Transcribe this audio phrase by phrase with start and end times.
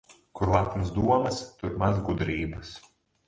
[0.37, 2.73] Kur lepnas domas, tur maz gudrības.